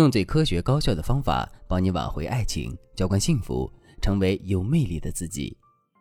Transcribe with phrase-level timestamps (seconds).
[0.00, 5.54] 用最科学高效的方法帮你挽回爱情，浇灌幸福，成为有魅力的自己。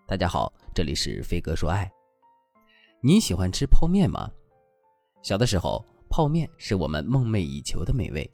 [0.07, 1.91] 大家好，这里是飞哥说爱。
[3.03, 4.31] 你喜欢吃泡面吗？
[5.21, 8.29] 小的时候，泡面是我们梦寐以求的美味，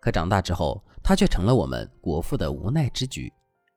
[0.00, 3.30] 可长大之后，它却成了我们果腹的无奈之举。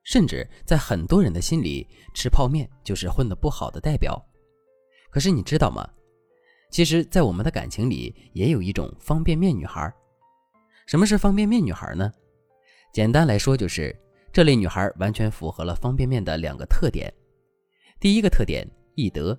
[0.06, 4.20] 甚至在很多人的心里，吃泡面就是混得不好的代表。
[5.12, 5.86] 可是你知道吗？
[6.72, 9.94] 其实，在我们的感情里，也有一种方便面女孩。
[10.88, 12.12] 什么是方便面女孩呢？
[12.94, 13.96] 简单来说，就是
[14.34, 17.12] 这类女孩完全符合了方便面的两个特点。
[18.00, 19.38] 第一个特点，易得。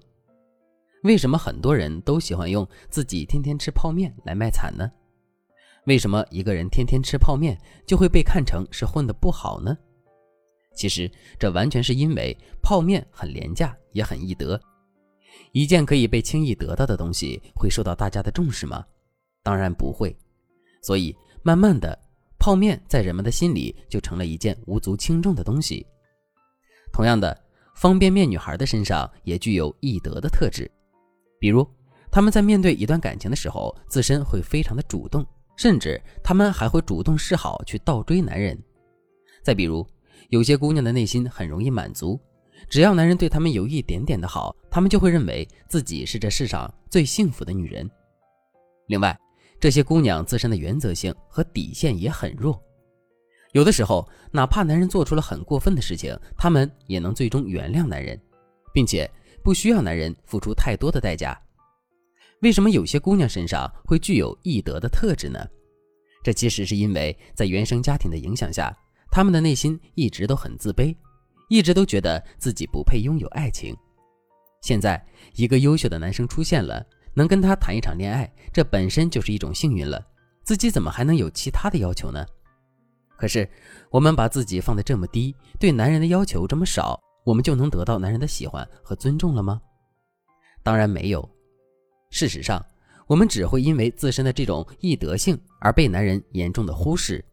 [1.02, 4.90] 为什么很多人都喜欢用自己天天吃泡面来卖惨呢？
[5.86, 9.76] 为什么一个人天天吃泡面就会被看成是混得不好呢？
[10.74, 14.58] 其实这完全是因为泡面很廉价，也很易得。
[15.50, 18.86] 一件可以被轻易得到的东西，会受到大家的重视吗？
[19.42, 20.16] 当然不会。
[20.82, 21.98] 所以慢慢的，
[22.38, 25.86] 泡面在人们的心里就成了一件无足轻重的东西。
[26.92, 27.36] 同样的，
[27.74, 30.70] 方便面女孩的身上也具有易得的特质，
[31.38, 31.66] 比如
[32.10, 35.26] 她们在面对一段感情的时候，自身会非常的主动，
[35.56, 38.56] 甚至她们还会主动示好去倒追男人。
[39.42, 39.86] 再比如，
[40.28, 42.20] 有些姑娘的内心很容易满足，
[42.68, 47.90] 只要男人对她们有一点点的好，她们就会认为自己是这世上最幸福的女人。
[48.86, 49.18] 另外，
[49.62, 52.60] 这些姑娘自身的原则性和底线也很弱，
[53.52, 58.20] 有的时候哪怕男人做出了很过分的事情，她们也能最终原谅男人，
[58.74, 59.08] 并且
[59.40, 61.40] 不需要男人付出太多的代价。
[62.40, 65.38] 为什么有些姑娘身上会具有易得的特质呢？
[66.24, 68.76] 这其实是因为在原生家庭的影响下。
[69.12, 70.92] 她们的内心一直都很自卑，
[71.48, 73.76] 一直都觉得自己不配拥有爱情。
[74.60, 75.00] 现在
[75.36, 80.04] 一个优秀的男生出现了，能跟他谈一场恋爱，这本身就是一种幸运了。
[80.42, 82.26] 自己怎么还能有其他的要求呢？
[83.16, 83.48] 可是
[83.90, 89.60] 我们把自己放得这么低，对男人的要求这么少，我们就能得到男人的喜欢和尊重了吗？
[90.62, 91.28] 当然没有。
[92.10, 92.64] 事实上，
[93.06, 97.24] 我们只会因为自身的这种易得性而被男人严重的忽视。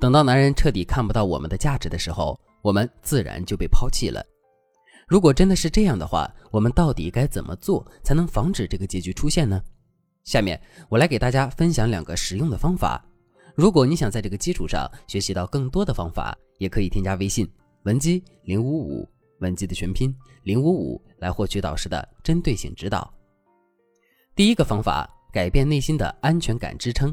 [0.00, 4.24] 等到男人彻底看不到我们的价值的时候，我们自然就被抛弃了。
[5.08, 9.60] 如果真的是这样的话，我们到底该怎么做才能防止这个结局出现呢？
[10.24, 10.60] 下面
[10.90, 13.02] 我来给大家分享两个实用的方法。
[13.54, 17.50] 如果你想在这个基础上学习到更多的方法，也可以添加微信
[17.84, 19.08] 文姬零五五，
[19.40, 23.10] 文姬的全拼零五五，来获取导师的针对性指导。
[24.36, 27.12] 第一个方法，改变内心的安全感支撑。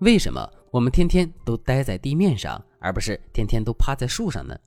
[0.00, 0.46] 为什么？
[0.72, 4.58] 我们天天都待在地面上，而不是天天都趴在树上呢？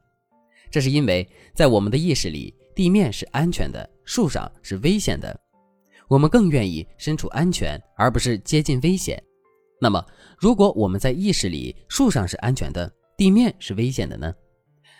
[0.75, 5.33] 这是因为在我们的意识里，地面是安全的，树上是危险的。
[6.09, 9.17] 我们更愿意身处安全，而不是接近危险。
[9.79, 10.05] 那么，
[10.37, 14.35] 如果我们在意识里，树上是安全的，地面是危险的呢？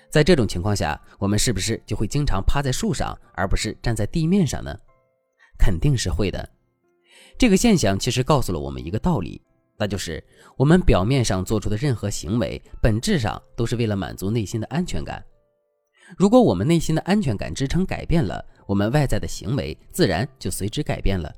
[0.10, 4.74] 在这种情况下，我们是不是就会经常趴在树上，而不是站在地面上呢？
[5.60, 6.50] 肯定是会的。
[7.38, 9.42] 这个现象其实告诉了我们一个道理。
[9.78, 10.24] 那就是
[10.56, 15.22] 我们表面上做出的任何行为，本质上都是为了满足内心的安全感。
[16.18, 21.34] 如果我们内心的安全感支撑改变了，我们外在的行为自然就随之改变了。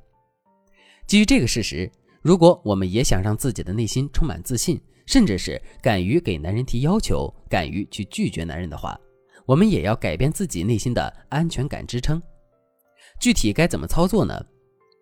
[1.06, 1.90] 基于这个事实，
[2.22, 9.00] 如果我们也想让自己的内心充满自信，甚至是敢于给男人提要求，敢于去拒绝男人的话，
[9.46, 12.22] 我们也要改变自己内心的安全感支撑。
[13.20, 14.46] 具体该怎么操作呢？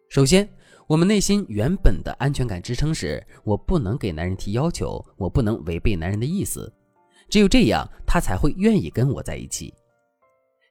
[0.09, 0.47] 首先。
[0.87, 6.71] 我们内心原本的安全感支撑是：我不能给男人提要求，我不能违背男人的意思，
[7.29, 9.73] 只有这样，他才会愿意跟我在一起。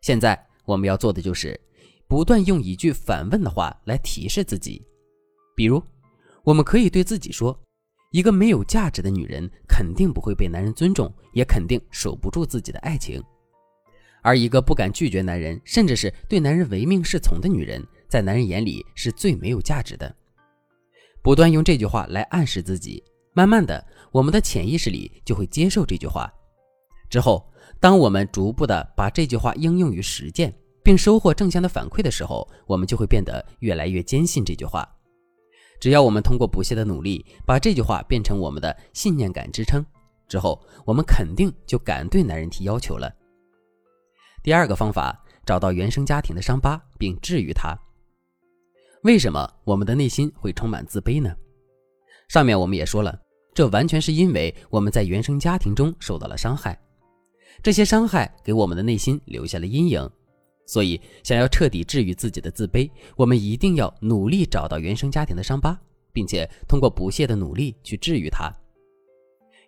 [0.00, 1.58] 现在我们要做的就是，
[2.06, 4.82] 不断用一句反问的话来提示自己，
[5.56, 5.82] 比如，
[6.42, 7.58] 我们可以对自己说：
[8.10, 13.20] 一个没有价值的女人，肯定不会被男人尊重，也肯定守不住自己的爱情；
[14.22, 17.84] 而一个不敢拒绝男人，甚至是对男人唯命是从的女人。
[18.06, 20.14] 在男人眼里是最没有价值的。
[21.20, 23.02] 不断用这句话来暗示自己，
[23.32, 26.32] 慢慢的，我们的潜意识里就会接受这句话。
[27.14, 30.52] 之后，当我们逐步的把这句话应用于实践，
[30.82, 34.84] 并收获正向的反馈的时候，我们就会变得越来越坚信这句话。
[35.78, 39.86] 只要我们通过不懈的努力，把这句话变成我们的信念感支撑，
[40.26, 43.08] 之后，我们肯定就敢对男人提要求了。
[44.42, 47.78] 第二个方法，找到原生家庭的伤疤，并治愈它。
[49.04, 51.32] 为什么我们的内心会充满自卑呢？
[52.26, 53.16] 上面我们也说了，
[53.54, 56.76] 这完全是因为我们在原生家庭中受到了伤害，
[57.62, 60.10] 这些伤害给我们的内心留下了阴影。
[60.66, 65.78] 所以，想要彻底治愈自己的自卑，我们一定要努力找到原生家庭的伤疤，
[66.10, 68.50] 并且通过不懈的努力去治愈它。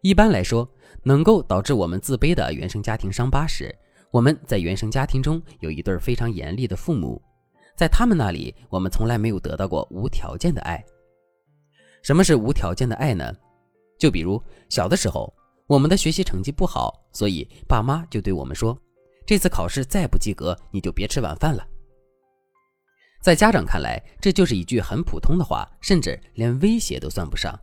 [0.01, 0.67] 一般来说，
[1.03, 3.75] 能够导致我们自卑的原生家庭伤疤是，
[4.11, 7.21] 我们在原生家庭中有一对非常严厉的父母，
[7.77, 10.83] 在他们那里，我们从来没有得到过无条件的爱。
[12.03, 13.35] 什么是无条件的爱呢？
[13.99, 15.31] 就比如小的时候，
[15.69, 18.79] 我们的学习成绩不好，所以爸妈就对我们说
[19.27, 21.67] ：“这次考试再不及格，你就别吃晚饭了。”
[23.21, 27.59] 在家长看来，这就是一句很普通的话，甚至连威胁都算不上。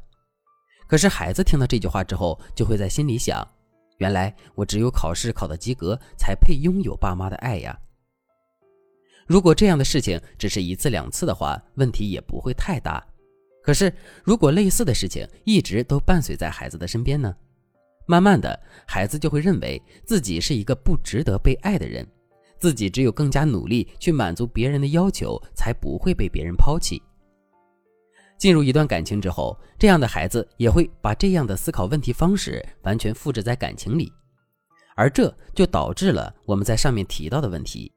[0.85, 3.47] 可是孩子听到这句话之后，就会在心里想
[3.99, 7.79] ：“原来我只有考试考到及格，才配拥有爸妈的爱呀。”
[9.25, 13.01] 如果这样的事情只是一次两次的话，问题也不会太大。
[13.63, 13.93] 可是，
[14.25, 17.33] 如果类似的事情一直都伴随在孩子的身边呢？
[18.05, 22.05] 慢慢的，孩子就会认为自己是一个不值得被爱的人，
[22.59, 27.01] 自己只有更加努力去满足别人的要求，才不会被别人抛弃。
[28.37, 34.11] 进入一段感情之后，这样的孩子也会把这样的思考问题方式完全复制在感情里，
[34.95, 37.91] 而这就导致了我们在上面提到的问题。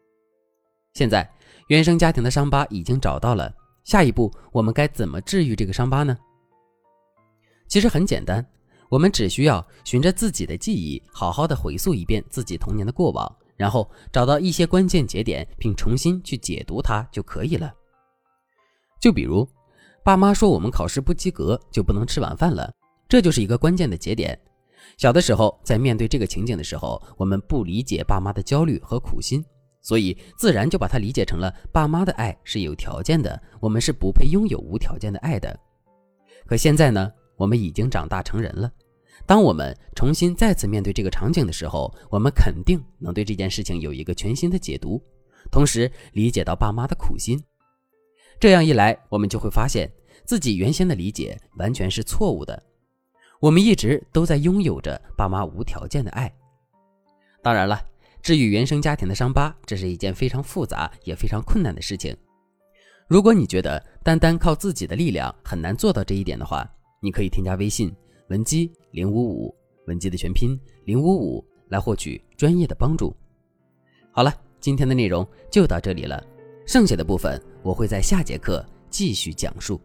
[0.93, 1.29] 现在，
[1.69, 3.53] 原生家庭的伤疤已经找到了。
[3.85, 6.17] 下一步我们该怎么治愈这个伤疤呢？
[7.69, 8.45] 其实很简单，
[8.89, 17.73] 我们只需要循着自己的记忆，好好的回溯一遍自己童年的过往，然后找到一些关键节点，并重新去解读它就可以了。
[19.01, 19.49] 就比如，
[20.05, 22.73] 爸妈说我们考试不及格就不能吃晚饭了，
[23.09, 24.39] 这就是一个关键的节点。
[24.97, 29.45] 小的时候，在面对这个情景的时候，我们不理解爸妈的焦虑和苦心。
[29.83, 35.57] 所以，自然就把它理解成了爸妈的爱是有条件的，我们是不配拥有无条件的爱的。
[36.45, 38.71] 可现在呢，我们已经长大成人了，
[39.25, 45.03] 当我们重新再次面对这个场景的时候，我们肯定能对这件事情有一个全新的解读，
[45.51, 47.43] 同时理解到爸妈的苦心。
[48.41, 49.91] 这样一来，我们就会发现
[50.25, 52.63] 自己原先的理解完全是错误的，
[53.41, 56.33] 我们一直都在拥有着爸妈无条件的爱。
[57.43, 57.81] 当然了。
[58.23, 62.17] 治愈原生家庭的伤疤，这是一件非常复杂也非常困难的事情。
[63.07, 66.69] 如果你觉得单单靠自己的力量很难做到这一点的话，
[67.01, 67.95] 你可以添加微信
[68.29, 69.55] 文姬零五五，
[69.87, 73.15] 文姬的全拼零五五，来获取专业的帮助。
[74.11, 76.25] 好了，今天的内容就到这里了，
[76.67, 79.81] 剩下的部分我会在下节课继续讲述。